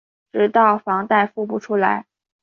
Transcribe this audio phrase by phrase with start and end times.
[0.31, 2.07] 直到房贷付不出来